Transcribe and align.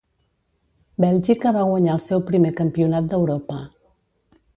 Bèlgica 1.03 1.51
va 1.57 1.65
guanyar 1.71 1.91
el 1.97 2.01
seu 2.05 2.23
primer 2.31 2.53
campionat 2.61 3.11
d'Europa. 3.13 3.59